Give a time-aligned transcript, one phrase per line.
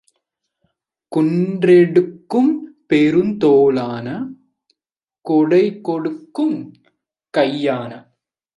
[1.11, 2.51] குன்றெடுக்கும்
[2.89, 4.11] பெருந்தோளான்
[5.25, 6.57] கொடைகொடுக்கும்
[7.33, 7.95] கையான்!